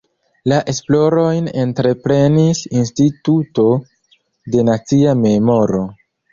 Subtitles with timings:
[0.51, 3.69] La esplorojn entreprenis Instituto
[4.51, 5.87] de Nacia Memoro.